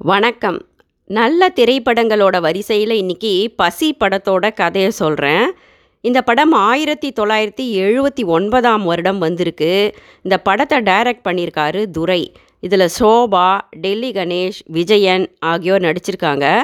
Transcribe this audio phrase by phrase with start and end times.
[0.00, 0.58] வணக்கம்.
[1.06, 5.52] நல்ல திரைப்படங்களோட வரிசையில் இன்றைக்கி பசி படத்தோட கதையை சொல்கிறேன்
[6.00, 9.94] இந்த படம் ஆயிரத்தி தொள்ளாயிரத்தி எழுபத்தி ஒன்பதாம் வருடம் வந்திருக்கு.
[10.22, 12.32] இந்த படத்தை டைரக்ட் பண்ணியிருக்காரு துரை.
[12.60, 16.62] இதில் சோபா டெல்லி கணேஷ் விஜயன் ஆகியோர் நடிச்சிருக்காங்க.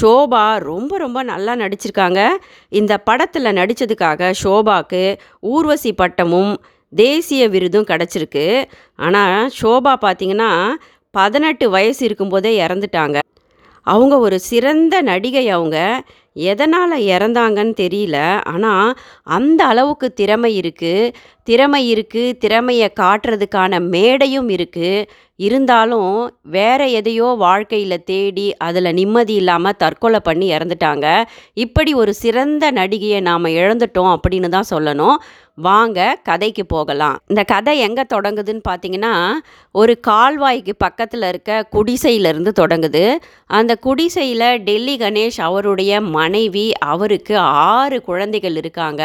[0.00, 2.28] ஷோபா ரொம்ப ரொம்ப நல்லா நடிச்சிருக்காங்க.
[2.68, 6.62] இந்த படத்தில் நடித்ததுக்காக ஷோபாக்கு ஊர்வசி பட்டமும்
[6.92, 8.64] தேசிய விருதும் கிடச்சிருக்கு.
[8.96, 10.50] ஆனால் ஷோபா பார்த்திங்கன்னா
[11.18, 13.18] பதினெட்டு வயசு இருக்கும்போதே இறந்துட்டாங்க.
[13.86, 15.78] அவங்க ஒரு சிறந்த நடிகை அவங்க.
[16.50, 18.18] எதனால் இறந்தாங்கன்னு தெரியல.
[18.52, 18.88] ஆனால்
[19.36, 21.12] அந்த அளவுக்கு திறமை இருக்குது
[21.48, 25.06] திறமை இருக்குது திறமையை காட்டுறதுக்கான மேடையும் இருக்குது
[25.36, 31.06] இருந்தாலும் வேற எதையோ வாழ்க்கையில் தேடி அதில் நிம்மதி இல்லாமல் தற்கொலை பண்ணி இறந்துட்டாங்க.
[31.54, 35.16] இப்படி ஒரு சிறந்த நடிகையை நாம் இழந்துட்டோம் அப்படின்னு தான் சொல்லணும்.
[35.54, 37.16] வாங்க கதைக்கு போகலாம்.
[37.26, 39.12] இந்த கதை எங்கே தொடங்குதுன்னு பார்த்தீங்கன்னா
[39.70, 43.04] ஒரு கால்வாய்க்கு பக்கத்தில் இருக்க குடிசையிலேருந்து தொடங்குது.
[43.46, 49.02] அந்த குடிசையில் டெல்லி கணேஷ் அவருடைய மனைவி அவருக்கு ஆறு குழந்தைகள் இருக்காங்க.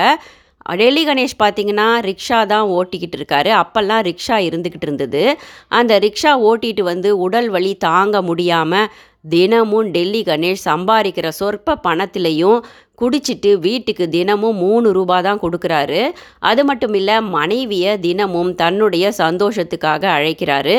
[0.66, 3.52] டெல்லி கணேஷ் பார்த்தீங்கன்னா ரிக்ஷா தான் ஓட்டிக்கிட்டு இருக்காரு.
[3.62, 5.40] அப்போல்லாம் ரிக்ஷா இருந்துக்கிட்டு இருந்தது.
[5.68, 8.92] அந்த ரிக்ஷா ஓட்டிட்டு வந்து உடல் வலி தாங்க முடியாமல்
[9.30, 12.60] தினமும் டெல்லி கணேஷ் சம்பாதிக்கிற சொற்ப பணத்திலையும்
[13.02, 16.02] குடிச்சிட்டு வீட்டுக்கு தினமும் மூணு ரூபா தான் கொடுக்குறாரு.
[16.40, 20.76] அது மட்டும் இல்லை மனைவியை தினமும் தன்னுடைய சந்தோஷத்துக்காக அழைக்கிறாரு.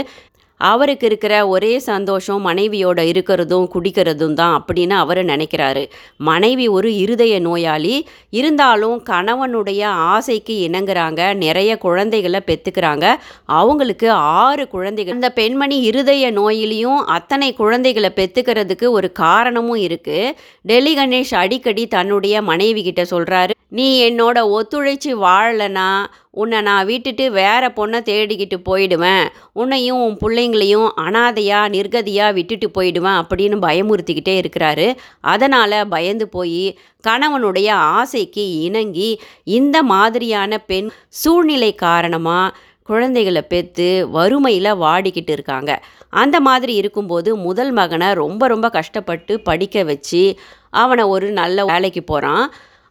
[0.61, 5.89] அவருக்கு இருக்கிற ஒரே சந்தோஷம் மனைவியோட இருக்கிறதும் குடிக்கிறதும் தான் அப்படின்னு அவர் நினைக்கிறாரு.
[6.17, 8.07] மனைவி ஒரு இருதய நோயாளி.
[8.31, 11.35] இருந்தாலும் கணவனுடைய ஆசைக்கு இணங்குறாங்க.
[11.35, 13.07] நிறைய குழந்தைகளை பெற்றுக்கிறாங்க
[13.45, 15.15] அவங்களுக்கு ஆறு குழந்தைகள்.
[15.15, 22.83] இந்த பெண்மணி இருதய நோயிலையும் அத்தனை குழந்தைகளை பெற்றுக்கிறதுக்கு ஒரு காரணமும் இருக்குது டெல்லி கணேஷ் அடிக்கடி தன்னுடைய மனைவி
[22.83, 25.89] கிட்ட சொல்கிறாரு நீ என்னோட ஒத்துழைச்சி வாழலைன்னா
[26.35, 29.25] உன்னை நான் விட்டுட்டு வேற பொண்ணை தேடிக்கிட்டு போயிடுவேன்.
[29.53, 34.87] உன்னையும் உன் பிள்ளைங்களையும் அனாதையாக நிர்கதியாக விட்டுட்டு போயிடுவேன் அப்படின்னு பயமுறுத்திக்கிட்டே இருக்கிறாரு.
[35.21, 36.79] அதனால் பயந்து போய்
[37.09, 39.11] கணவனுடைய ஆசைக்கு இணங்கி
[39.45, 45.83] இந்த மாதிரியான பெண் சூழ்நிலை காரணமாக குழந்தைகளை பெற்று வறுமையில் வாடிக்கிட்டு இருக்காங்க.
[46.23, 50.23] அந்த மாதிரி இருக்கும்போது முதல் மகனை ரொம்ப ரொம்ப கஷ்டப்பட்டு படிக்க வச்சு
[50.71, 52.45] அவனை ஒரு நல்ல வேலைக்கு போகிறான்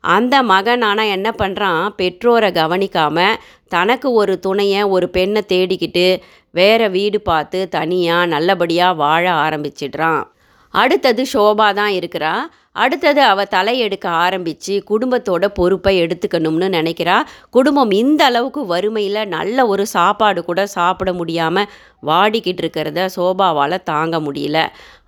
[0.03, 6.21] அந்த மகன் ஆனால் என்ன பண்ணுறான் பெற்றோரை கவனிக்காமல் தனக்கு ஒரு துணையை ஒரு பெண்ணை தேடிக்கிட்டு
[6.51, 10.23] வேற வீடு பார்த்து தனியாக நல்லபடியாக வாழ ஆரம்பிச்சிடுறான்.
[10.73, 12.33] அடுத்தது ஷோபா தான் இருக்கிறா.
[12.83, 17.17] அடுத்தது அவள் தலையெடுக்க ஆரம்பித்து குடும்பத்தோட பொறுப்பை எடுத்துக்கணும்னு நினைக்கிறா.
[17.55, 21.69] குடும்பம் இந்த அளவுக்கு வறுமையில் நல்ல ஒரு சாப்பாடு கூட சாப்பிட முடியாமல்
[22.09, 24.57] வாடிக்கிட்டு இருக்கிறத சோபாவால் தாங்க முடியல.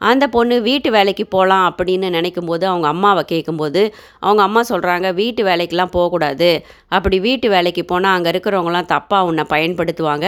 [0.09, 3.81] அந்த பொண்ணு வீட்டு வேலைக்கு போகலாம் அப்படின்னு நினைக்கும் போது அவங்க அம்மாவை கேட்கும்போது
[4.25, 6.49] அவங்க அம்மா சொல்கிறாங்க வீட்டு வேலைக்கெலாம் போகக்கூடாது.
[6.97, 10.27] அப்படி வீட்டு வேலைக்கு போனால் அங்கே இருக்கிறவங்களாம் தப்பாக உன்னை பயன்படுத்துவாங்க.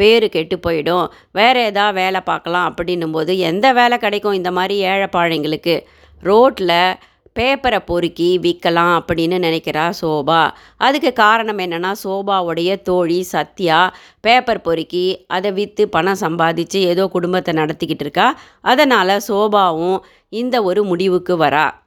[0.00, 1.06] பேர் கெட்டு போயிடும்.
[1.38, 5.76] வேறு ஏதாவது வேலை பார்க்கலாம் அப்படின்னும் போது எந்த வேலை கிடைக்கும் இந்த மாதிரி ஏழைப்பாழைங்களுக்கு
[6.20, 6.96] ரோட்டில்
[7.40, 10.50] பேப்பரை பொறுக்கி விற்கலாம் அப்படின்னு நினைக்கிறா சோபா.
[10.76, 18.00] அதுக்கு காரணம் என்னென்னா சோபாவுடைய தோழி சத்யா பேப்பர் பொறுக்கி அதை விற்று பணம் சம்பாதிச்சு ஏதோ குடும்பத்தை நடத்திக்கிட்டு
[18.00, 18.38] இருக்கா.
[18.60, 19.98] அதனால் சோபாவும்
[20.28, 21.82] இந்த ஒரு முடிவுக்கு வரா.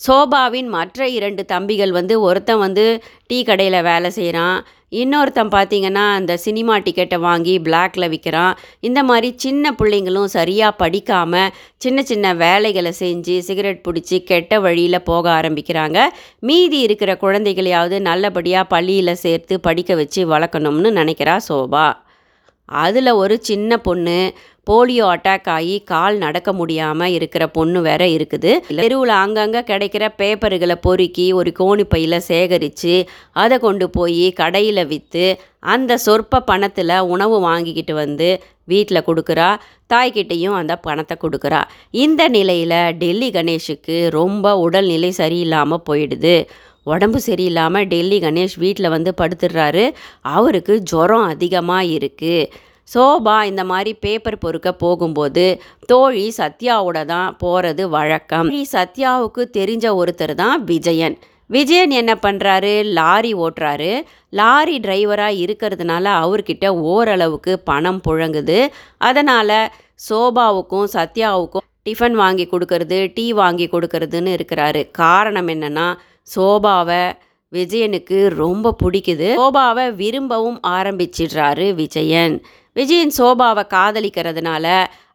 [0.00, 4.58] சோபாவின் மற்ற இரண்டு தம்பிகள் வந்து ஒருத்தன் வந்து டீ கடையில் வேலை செய்கிறான்
[4.92, 12.02] இன்னொருத்தன் பார்த்திங்கன்னா அந்த சினிமா டிக்கெட்டை வாங்கி பிளாக்ல விற்கிறான் இந்த மாதிரி சின்ன பிள்ளைங்களும் சரியாக படிக்காமல் சின்ன
[12.02, 15.98] சின்ன வேலைகளை செஞ்சு சிகரெட் பிடிச்சி கெட்ட வழியில் போக ஆரம்பிக்கிறாங்க.
[16.38, 21.86] மீதி இருக்கிற குழந்தைகளையாவது நல்லபடியாக பள்ளியில் சேர்த்து படிக்க வச்சு வளர்க்கணும்னு நினைக்கிறா சோபா.
[22.68, 24.18] அதில் ஒரு சின்ன பொண்ணு
[24.68, 28.52] போலியோ அட்டாக் ஆகி கால் நடக்க முடியாமல் இருக்கிற பொண்ணு வேற இருக்குது.
[28.80, 32.94] தெருவில் அங்கங்கே கிடைக்கிற பேப்பர்களை பொறுக்கி ஒரு கோணிப்பையில் சேகரித்து
[33.42, 35.26] அதை கொண்டு போய் கடையில் விற்று
[35.74, 38.28] அந்த சொற்ப பணத்தில் உணவு வாங்கிக்கிட்டு வந்து
[38.72, 39.48] வீட்டில் கொடுக்குறா.
[39.92, 41.62] தாய்கிட்டையும் அந்த பணத்தை கொடுக்குறா.
[42.04, 46.36] இந்த நிலையில் டெல்லி கணேஷுக்கு ரொம்ப உடல்நிலை சரியில்லாமல் போயிடுது.
[46.92, 49.84] உடம்பு சரியில்லாமல் டெல்லி கணேஷ் வீட்டில் வந்து படுத்துடுறாரு.
[50.36, 52.48] அவருக்கு ஜுரம் அதிகமாக இருக்குது
[52.92, 55.44] சோபா இந்த மாதிரி பேப்பர் பொறுக்க போகும்போது
[55.86, 58.50] தோழி சத்யாவோட தான் போகிறது வழக்கம்.
[58.72, 61.16] சத்யாவுக்கு தெரிஞ்ச ஒருத்தர் தான் விஜயன்.
[61.46, 64.02] விஜயன் என்ன பண்ணுறாரு லாரி ஓட்டுறாரு.
[64.28, 68.68] லாரி டிரைவராக இருக்கிறதுனால அவர்கிட்ட ஓரளவுக்கு பணம் புழங்குது.
[68.98, 69.58] அதனால்
[70.08, 74.90] சோபாவுக்கும் சத்யாவுக்கும் டிஃபன் வாங்கி கொடுக்கறது டீ வாங்கி கொடுக்கறதுன்னு இருக்கிறாரு.
[74.90, 75.86] காரணம் என்னென்னா
[76.34, 77.02] சோபாவை
[77.52, 79.28] விஜயனுக்கு ரொம்ப பிடிக்குது.
[79.40, 82.42] சோபாவை விரும்பவும் ஆரம்பிச்சிடுறாரு விஜயன்.
[82.76, 84.66] விஜயன் சோபாவை காதலிக்கிறதுனால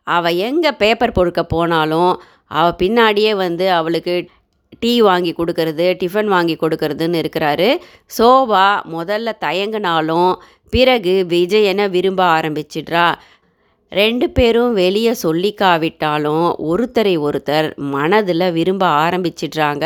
[0.03, 2.11] அவள் எங்கே பேப்பர் பொறுக்க போனாலும்
[2.47, 4.13] அவள் பின்னாடியே வந்து அவளுக்கு
[4.79, 7.69] டீ வாங்கி கொடுக்கறது டிஃபன் வாங்கி கொடுக்கறதுன்னு இருக்கிறாரு.
[8.17, 8.65] சோபா
[8.95, 10.31] முதல்ல தயங்கினாலும்
[10.69, 13.05] பிறகு விஜயனை விரும்ப ஆரம்பிச்சிட்றா?
[13.89, 19.85] ரெண்டு பேரும் வெளியே சொல்லிக்காவிட்டாலும் ஒருத்தரை ஒருத்தர் மனதில் விரும்ப ஆரம்பிச்சிடுறாங்க.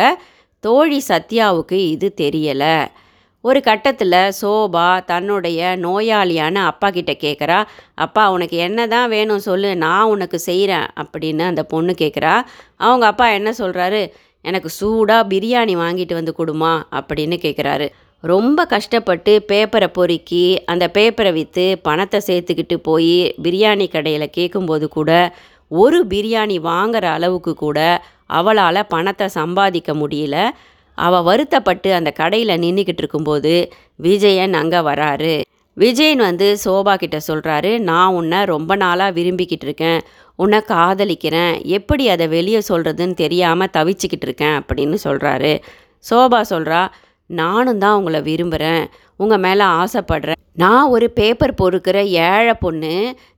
[0.59, 2.75] தோழி சத்யாவுக்கு இது தெரியலை.
[3.43, 7.57] ஒரு கட்டத்தில் சோபா தன்னுடைய நோயாளியான அப்பா கிட்ட கேட்குறா
[7.95, 12.35] அப்பா உனக்கு என்ன தான் வேணும் சொல்லு நான் உனக்கு செய்கிறேன் அப்படின்னு அந்த பொண்ணு கேட்குறா
[12.77, 14.01] அவங்க அப்பா என்ன சொல்கிறாரு
[14.45, 17.87] எனக்கு சூடாக பிரியாணி வாங்கிட்டு வந்து கொடுமா அப்படின்னு கேட்குறாரு
[18.23, 25.11] ரொம்ப கஷ்டப்பட்டு பேப்பரை பொறுக்கி அந்த பேப்பரை விற்று பணத்தை சேர்த்துக்கிட்டு போய் பிரியாணி கடையில் கேட்கும்போது கூட
[25.71, 27.79] ஒரு பிரியாணி வாங்குற அளவுக்கு கூட
[28.27, 30.37] அவளால் பணத்தை சம்பாதிக்க முடியல.
[30.97, 33.53] அவள் வருத்தப்பட்டு அந்த கடையில் நின்றுக்கிட்டு இருக்கும்போது
[34.05, 35.35] விஜயன் அங்கே வராரு.
[35.77, 40.01] விஜயன் வந்து சோபா கிட்ட சொல்கிறாரு நான் உன்னை ரொம்ப நாளாக விரும்பிக்கிட்டு இருக்கேன்.
[40.39, 41.55] உன்னை காதலிக்கிறேன்.
[41.77, 45.53] எப்படி அதை வெளியே சொல்கிறதுன்னு தெரியாமல் தவிச்சிக்கிட்டு இருக்கேன் அப்படின்னு சொல்கிறாரு
[46.09, 46.81] சோபா சொல்கிறா
[47.29, 48.83] நானும் தான் உங்களை விரும்புகிறேன்
[49.19, 50.39] உங்கள் மேலே ஆசைப்படுறேன்.
[50.55, 52.91] நான் ஒரு பேப்பர் பொறுக்கிற ஏழை பொண்ணு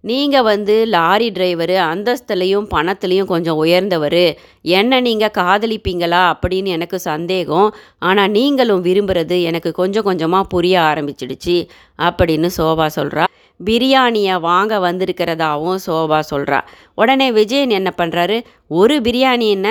[0.09, 4.23] நீங்கள் வந்து லாரி டிரைவரு அந்தஸ்துலேயும் பணத்துலேயும் கொஞ்சம் உயர்ந்தவர்.
[4.61, 7.69] என்ன நீங்கள் காதலிப்பீங்களா அப்படின்னு எனக்கு சந்தேகம்.
[7.99, 11.57] ஆனால் நீங்களும் விரும்புகிறது எனக்கு கொஞ்சம் கொஞ்சமாக புரிய ஆரம்பிச்சிடுச்சு
[12.07, 13.25] அப்படின்னு சோபா சொல்கிறா
[13.59, 16.59] பிரியாணியை வாங்க வந்திருக்கிறதாவும் சோபா சொல்கிறா
[16.95, 18.37] உடனே விஜயன் என்ன பண்ணுறாரு
[18.81, 19.69] ஒரு பிரியாணி என்ன?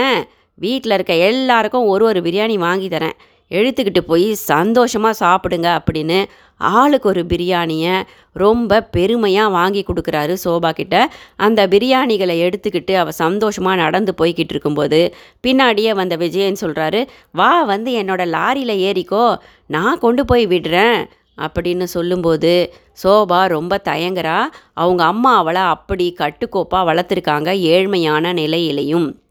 [0.58, 3.16] வீட்டில் இருக்க எல்லாருக்கும் ஒரு ஒரு பிரியாணி வாங்கி தரேன்.
[3.50, 6.24] எழுத்துக்கிட்டு போய் சந்தோஷமாக சாப்பிடுங்க அப்படின்னு
[6.56, 8.02] ஆளுக்கு ஒரு பிரியாணியை
[8.32, 11.12] ரொம்ப பெருமையாக வாங்கி கொடுக்குறாரு சோபா கிட்ட.
[11.36, 15.14] அந்த பிரியாணிகளை எடுத்துக்கிட்டு அவள் சந்தோஷமாக நடந்து போய்கிட்டு இருக்கும்போது
[15.46, 19.36] பின்னாடியே வந்த விஜயன் சொல்கிறாரு வா வந்து என்னோட லாரியில் ஏறிக்கோ.
[19.66, 21.04] நான் கொண்டு போய் விடுறேன்.
[21.38, 24.44] அப்படின்னு சொல்லும்போது சோபா ரொம்ப தயங்குறா.
[24.72, 29.23] அவங்க அம்மா அவளை அப்படி கட்டுக்கோப்பாக வளர்த்துருக்காங்க ஏழ்மையான நிலையிலையும்.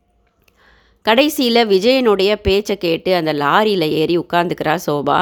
[1.05, 5.19] கடைசியில் விஜயனுடைய பேச்சை கேட்டு அந்த லாரியில் ஏறி உட்காந்துக்கிறா சோபா.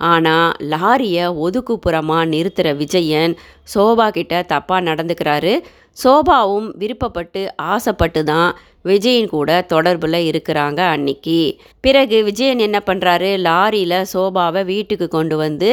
[0.00, 3.34] ஆனால் லாரியை ஒதுக்குப்புறமாக நிறுத்துகிற விஜயன்
[3.74, 5.54] சோபா கிட்ட தப்பாக நடந்துக்கிறாரு.
[5.96, 7.42] சோபாவும் விருப்பப்பட்டு
[7.72, 8.50] ஆசைப்பட்டு தான்
[8.90, 11.40] விஜயன் கூட தொடர்பில் இருக்கிறாங்க அன்னைக்கு.
[11.84, 15.70] பிறகு விஜயன் என்ன பண்ணுறாரு லாரியில் சோபாவை வீட்டுக்கு கொண்டு வந்து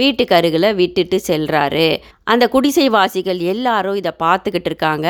[0.00, 1.88] வீட்டுக்கு அருகில் விட்டுட்டு செல்கிறாரு
[2.32, 5.08] அந்த குடிசைவாசிகள் எல்லாரும் இதை பார்த்துக்கிட்டு இருக்காங்க.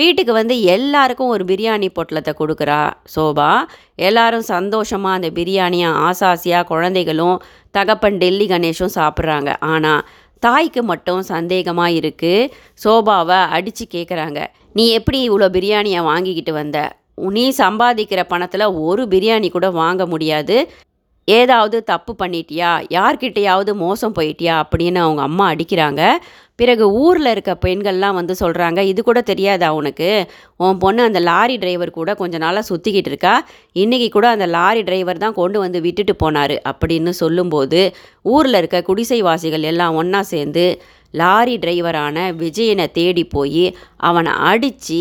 [0.00, 2.80] வீட்டுக்கு வந்து எல்லாருக்கும் ஒரு பிரியாணி பொட்டலத்தை கொடுக்குறா
[3.14, 3.50] சோபா.
[4.08, 7.38] எல்லாரும் சந்தோஷமாக அந்த பிரியாணியை ஆசாசியாக குழந்தைகளும்
[7.76, 9.50] தகப்பன் டெல்லி கணேஷும் சாப்பிட்றாங்க.
[9.72, 10.04] ஆனால்
[10.46, 12.50] தாய்க்கு மட்டும் சந்தேகமாக இருக்குது
[12.84, 14.40] சோபாவை அடித்து கேட்குறாங்க
[14.78, 16.78] நீ எப்படி இவ்வளோ பிரியாணியை வாங்கிக்கிட்டு வந்த?
[17.36, 20.56] நீ சம்பாதிக்கிற பணத்தில் ஒரு பிரியாணி கூட வாங்க முடியாது.
[21.28, 22.70] ஏதாவது தப்பு பண்ணிட்டியா?
[22.96, 24.54] யார்கிட்டையாவது மோசம் போயிட்டியா?
[24.62, 26.02] அப்படின்னு அவங்க அம்மா அடிக்கிறாங்க.
[26.60, 30.08] பிறகு ஊரில் இருக்க பெண்கள்லாம் வந்து சொல்கிறாங்க இது கூட தெரியாதா உனக்கு?
[30.56, 33.34] உன் பொண்ணு அந்த லாரி டிரைவர் கூட கொஞ்ச நாளாக சுற்றிக்கிட்டு இருக்கா.
[33.76, 37.80] இன்றைக்கி கூட அந்த லாரி டிரைவர் தான் கொண்டு வந்து விட்டுட்டு போனார் அப்படின்னு சொல்லும்போது
[38.26, 40.64] ஊரில் இருக்க குடிசைவாசிகள் எல்லாம் ஒன்றா சேர்ந்து
[41.14, 43.64] லாரி டிரைவரான விஜயனை தேடி போய்
[44.00, 45.00] அவனை அடித்து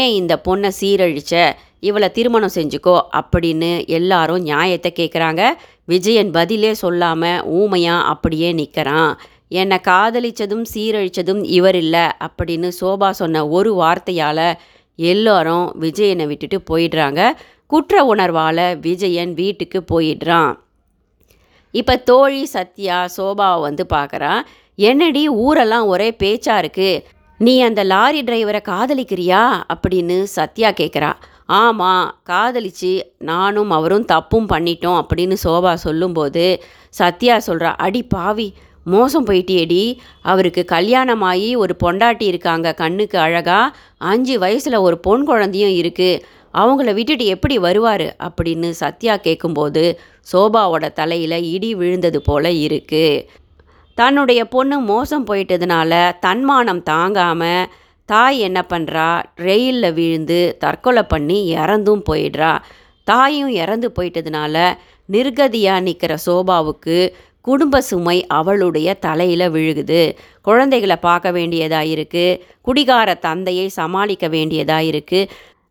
[0.00, 1.34] ஏன் இந்த பொண்ணை சீரழிச்ச?
[1.80, 5.42] இவளை திருமணம் செஞ்சுக்கோ அப்படின்னு எல்லாரும் நியாயத்தை கேட்குறாங்க
[5.84, 9.12] விஜயன் பதிலே சொல்லாமல் ஊமையாக அப்படியே நிற்கிறான்
[9.48, 14.54] என்னை காதலிச்சதும் சீரழிச்சதும் இவர் இல்லை அப்படின்னு சோபா சொன்ன ஒரு வார்த்தையால்
[14.96, 17.32] எல்லோரும் விஜயனை விட்டுட்டு போயிடுறாங்க.
[17.66, 20.52] குற்ற உணர்வால் விஜயன் வீட்டுக்கு போயிடுறான்.
[21.70, 24.42] இப்போ தோழி சத்யா சோபாவை வந்து பார்க்குறான்
[24.74, 27.02] என்னடி ஊரெல்லாம் ஒரே பேச்சாக இருக்குது
[27.36, 29.62] நீ அந்த லாரி டிரைவரை காதலிக்கிறியா?
[29.74, 31.12] அப்படின்னு சத்யா கேட்குறா
[31.44, 36.62] ஆமாம் காதலிச்சு நானும் அவரும் தப்பும் பண்ணிட்டோம் அப்படின்னு சோபா சொல்லும்போது
[36.98, 38.54] சத்யா சொல்கிறா அடி பாவி
[38.94, 39.82] மோசம் போயிட்டியேடி.
[40.22, 43.60] அவருக்கு கல்யாணமாகி ஒரு பொண்டாட்டி இருக்காங்க கண்ணுக்கு அழகா.
[44.10, 46.20] அஞ்சு வயசில் ஒரு பொன் குழந்தையும் இருக்குது
[46.54, 49.82] அவங்கள விட்டுட்டு எப்படி வருவார் அப்படின்னு சத்யா கேட்கும்போது
[50.32, 53.24] சோபாவோட தலையில் இடி விழுந்தது போல இருக்குது
[53.98, 57.68] தன்னுடைய பொண்ணு மோசம் போயிட்டதுனால தன்மானம் தாங்காமல்
[58.08, 59.06] தாய் என்ன பண்ணுறா
[59.46, 62.52] ரெயிலில் விழுந்து தற்கொலை பண்ணி இறந்தும் போயிடுறா.
[63.06, 64.56] தாயும் இறந்து போயிட்டதுனால
[65.08, 66.98] நிர்கதியாக நிற்கிற சோபாவுக்கு
[67.46, 70.02] குடும்ப சுமை அவளுடைய தலையில் விழுகுது.
[70.46, 72.38] குழந்தைகளை பார்க்க வேண்டியதாக இருக்குது
[72.68, 75.28] குடிகார தந்தையை சமாளிக்க வேண்டியதாக இருக்குது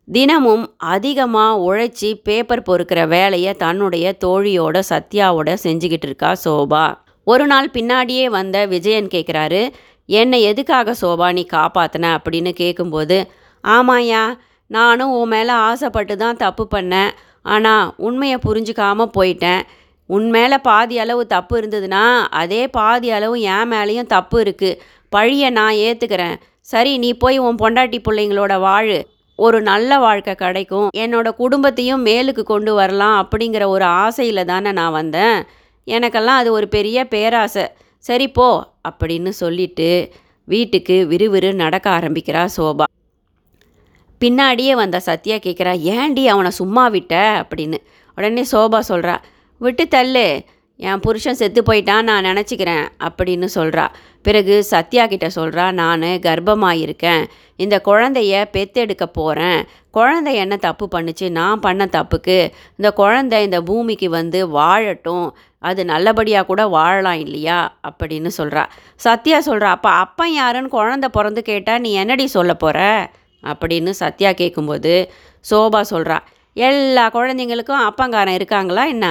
[0.08, 0.64] தினமும்
[0.94, 6.84] அதிகமாக உழைச்சி பேப்பர் பொறுக்கிற வேலையை தன்னுடைய தோழியோட சத்யாவோட செஞ்சுக்கிட்டு இருக்கா சோபா.
[7.26, 9.62] ஒரு நாள் பின்னாடியே வந்த விஜயன் கேட்குறாரு
[10.08, 12.10] என்னை எதுக்காக சோபா நீ காப்பாத்தின?
[12.18, 13.16] அப்படின்னு கேட்கும்போது
[13.64, 14.24] ஆமாயா
[14.70, 17.10] நானும் உன் மேலே ஆசைப்பட்டு தான் தப்பு பண்ணேன்.
[17.54, 19.62] ஆனால் உண்மையை புரிஞ்சுக்காமல் போயிட்டேன்.
[20.06, 25.72] உன் மேலே பாதி அளவு தப்பு இருந்ததுன்னா அதே பாதி அளவு என் மேலேயும் தப்பு இருக்குது பழியை நான்
[25.72, 29.06] ஏற்றுக்கிறேன் சரி நீ போய் உன் பொண்டாட்டி பிள்ளைங்களோட வாழு.
[29.38, 30.88] ஒரு நல்ல வாழ்க்கை கிடைக்கும்.
[30.96, 35.44] என்னோட குடும்பத்தையும் மேலுக்கு கொண்டு வரலாம் அப்படிங்கிற ஒரு ஆசையில் தானே நான் வந்தேன்.
[35.86, 37.66] எனக்கெல்லாம் அது ஒரு பெரிய பேராசை.
[37.98, 40.10] சரி போ அப்படின்னு சொல்லிட்டு
[40.44, 42.84] வீட்டுக்கு விறுவிறு நடக்க ஆரம்பிக்கிறா சோபா.
[44.24, 47.46] பின்னாடியே வந்த சத்யா கேட்குறா ஏண்டி அவனை சும்மா விட்ட?
[47.48, 47.78] அப்படின்னு.
[48.16, 49.16] உடனே சோபா சொல்கிறா
[49.58, 50.44] விட்டு தள்ளு
[50.80, 53.86] என் புருஷன் செத்து போயிட்டான் நான் நினச்சிக்கிறேன் அப்படின்னு சொல்கிறா
[54.22, 57.24] பிறகு சத்யா கிட்ட சொல்கிறா நான் கர்ப்பமாக இருக்கேன்
[57.56, 59.60] இந்த குழந்தைய பெத்தெடுக்க போகிறேன்
[59.90, 61.30] குழந்தை என்ன தப்பு பண்ணுச்சு?
[61.30, 62.52] நான் பண்ண தப்புக்கு.
[62.76, 65.28] இந்த குழந்தை இந்த பூமிக்கு வந்து வாழட்டும்.
[65.58, 67.78] அது நல்லபடியாக கூட வாழலாம் இல்லையா?
[67.88, 68.64] அப்படின்னு சொல்கிறா
[68.96, 73.10] சத்யா சொல்கிறா அப்போ அப்பன் யாருன்னு குழந்தை பிறந்து கேட்டால் நீ என்னடி சொல்ல போகிற
[73.42, 75.12] அப்படின்னு சத்யா கேட்கும்போது
[75.50, 76.18] சோபா சொல்கிறா
[76.56, 79.06] எல்லா குழந்தைங்களுக்கும் அப்பங்காரன் இருக்காங்களா என்ன?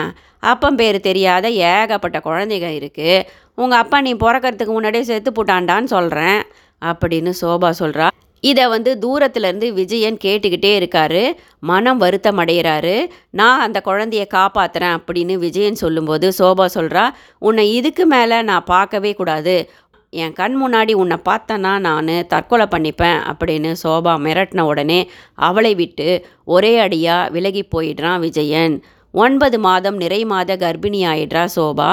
[0.52, 3.26] அப்பன் பேர் தெரியாத ஏகப்பட்ட குழந்தைங்க இருக்குது
[3.56, 6.40] உங்கள் அப்பா நீ பிறக்கறதுக்கு முன்னாடியே செத்து போட்டாண்டான்னு சொல்கிறேன்
[6.82, 8.08] அப்படின்னு சோபா சொல்கிறா
[8.44, 11.22] இதை வந்து தூரத்துலேருந்து விஜயன் கேட்டுக்கிட்டே இருக்காரு.
[11.60, 12.96] மனம் வருத்தம் அடைகிறாரு
[13.40, 17.06] நான் அந்த குழந்தைய காப்பாற்றுறேன் அப்படின்னு விஜயன் சொல்லும்போது சோபா சொல்கிறா
[17.40, 19.56] உன்னை இதுக்கு மேலே நான் பார்க்கவே கூடாது.
[20.24, 25.00] என் கண் முன்னாடி உன்னை பார்த்தனா நான் தற்கொலை பண்ணிப்பேன் அப்படின்னு சோபா மிரட்டின உடனே
[25.50, 26.10] அவளை விட்டு
[26.56, 28.76] ஒரே அடியாக விலகி போயிடுறான் விஜயன்.
[29.14, 31.90] ஒன்பது மாதம் நிறை மாத கர்ப்பிணி ஆயிடுறா சோபா.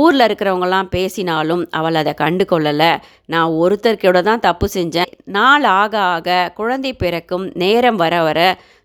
[0.00, 2.90] ஊரில் இருக்கிறவங்கலாம் பேசினாலும் அவள் அதை கண்டு கொள்ளலை.
[3.32, 5.10] நான் ஒருத்தர்கூட தான் தப்பு செஞ்சேன்.
[5.36, 8.40] நாள் ஆக ஆக குழந்தை பிறக்கும் நேரம் வர வர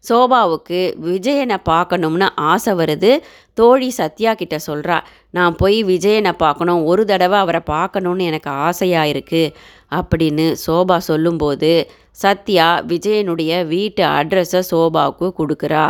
[0.09, 3.11] சோபாவுக்கு விஜயனை பார்க்கணும்னு ஆசை வருது.
[3.53, 4.97] தோழி சத்யா கிட்ட சொல்கிறா
[5.29, 6.81] நான் போய் விஜயனை பார்க்கணும்.
[6.85, 9.53] ஒரு தடவை அவரை பார்க்கணுன்னு எனக்கு ஆசையாக இருக்குது
[9.91, 11.71] அப்படின்னு சோபா சொல்லும்போது
[12.23, 15.85] சத்யா விஜயனுடைய வீட்டு அட்ரஸை சோபாவுக்கு கொடுக்குறா.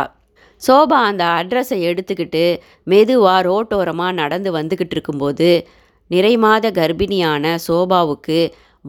[0.62, 2.44] சோபா அந்த அட்ரஸை எடுத்துக்கிட்டு
[2.82, 5.50] மெதுவாக ரோட்டோரமாக நடந்து வந்துக்கிட்டு இருக்கும்போது
[6.10, 8.38] நிறைமாத கர்ப்பிணியான சோபாவுக்கு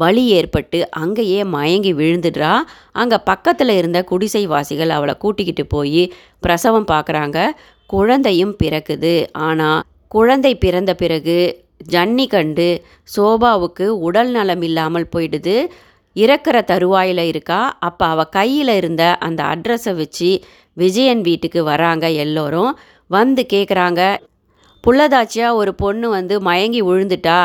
[0.01, 2.53] வலி ஏற்பட்டு அங்கேயே மயங்கி விழுந்துடுறா.
[3.01, 6.03] அங்கே பக்கத்தில் இருந்த குடிசைவாசிகள் அவளை கூட்டிக்கிட்டு போய்
[6.39, 7.37] பிரசவம் பார்க்குறாங்க
[7.89, 9.15] குழந்தையும் பிறக்குது.
[9.47, 11.37] ஆனால் குழந்தை பிறந்த பிறகு
[11.93, 12.67] ஜன்னி கண்டு
[13.15, 15.57] சோபாவுக்கு உடல் நலம் இல்லாமல் போயிடுது.
[16.15, 17.59] இறக்குற தருவாயில் இருக்கா.
[17.79, 20.29] அப்போ அவள் கையில் இருந்த அந்த அட்ரஸை வச்சு
[20.77, 22.71] விஜயன் வீட்டுக்கு வராங்க எல்லோரும்.
[23.09, 24.01] வந்து கேட்குறாங்க
[24.83, 27.39] புள்ளதாச்சியாக ஒரு பொண்ணு வந்து மயங்கி விழுந்துட்டா.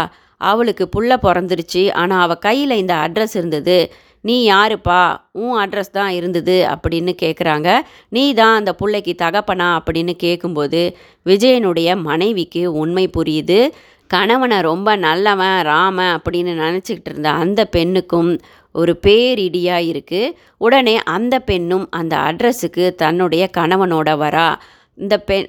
[0.51, 1.83] அவளுக்கு புள்ள பிறந்துருச்சு.
[1.93, 3.79] ஆனால் அவள் கையில் இந்த அட்ரஸ் இருந்தது.
[4.25, 5.01] நீ யாருப்பா?
[5.43, 7.69] உன் அட்ரஸ் தான் இருந்தது அப்படின்னு கேட்குறாங்க
[8.09, 9.69] நீ தான் அந்த பிள்ளைக்கு தகப்பனா?
[9.79, 10.83] அப்படின்னு கேட்கும்போது
[11.27, 13.61] விஜயனுடைய மனைவிக்கு உண்மை புரியுது.
[14.11, 18.31] கணவனை ரொம்ப நல்லவன் ராம அப்படின்னு நினச்சிக்கிட்டு இருந்த அந்த பெண்ணுக்கும்
[18.75, 24.49] ஒரு பேரிடியாக இருக்குது உடனே அந்த பெண்ணும் அந்த அட்ரஸுக்கு தன்னுடைய கணவனோட வரா.
[24.99, 25.49] இந்த பெண்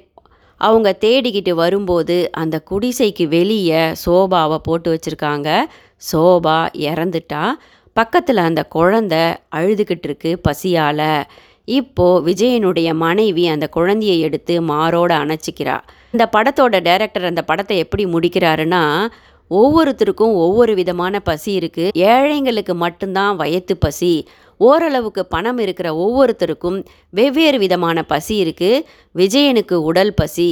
[0.56, 5.60] அவங்க தேடிக்கிட்டு வரும்போது அந்த குடிசைக்கு வெளியே சோபாவை போட்டு வச்சுருக்காங்க.
[6.12, 7.50] சோபா இறந்துட்டா.
[7.92, 11.22] பக்கத்தில் அந்த குழந்த அழுதுகிட்டு இருக்கு பசியால்.
[11.64, 15.80] இப்போது விஜயனுடைய மனைவி அந்த குழந்தையை எடுத்து மாரோட அணைச்சிக்கிறா.
[16.10, 19.06] இந்த படத்தோட டைரக்டர் அந்த படத்தை எப்படி முடிக்கிறாருன்னா
[19.50, 24.28] ஒவ்வொருத்தருக்கும் ஒவ்வொரு விதமான பசி இருக்குது ஏழைங்களுக்கு மட்டும்தான் வயத்து பசி.
[24.58, 28.84] ஓரளவுக்கு பணம் இருக்கிற ஒவ்வொருத்தருக்கும் வெவ்வேறு விதமான பசி இருக்குது
[29.14, 30.48] விஜயனுக்கு உடல் பசி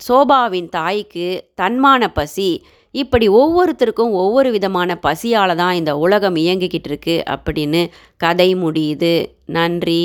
[0.00, 1.28] சோபாவின் தாய்க்கு
[1.62, 2.50] தன்மான பசி
[2.90, 9.12] இப்படி ஒவ்வொருத்தருக்கும் ஒவ்வொரு விதமான பசியால் தான் இந்த உலகம் இயங்கிக்கிட்டு இருக்கு அப்படின்னு கதை முடியுது.
[9.44, 9.96] நன்றி.